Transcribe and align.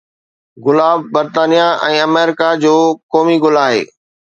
گلاب 0.65 0.99
برطانيه 1.17 1.67
۽ 1.89 1.95
آمريڪا 2.07 2.49
جو 2.65 2.75
قومي 3.17 3.37
گل 3.47 3.55
آهي 3.67 3.83